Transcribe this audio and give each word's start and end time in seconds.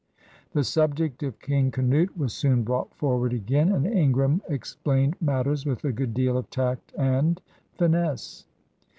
The 0.53 0.63
subject 0.63 1.21
of 1.21 1.37
'King 1.39 1.69
Canute' 1.69 2.17
was 2.17 2.33
soon 2.33 2.63
brought 2.63 2.91
forward 2.97 3.33
again, 3.33 3.71
and 3.71 3.85
Ingram 3.85 4.41
explained 4.49 5.15
matters 5.21 5.63
with 5.63 5.85
a 5.85 5.91
good 5.91 6.15
deal 6.15 6.39
of 6.39 6.49
tact 6.49 6.91
and 6.97 7.39
finesse. 7.77 8.47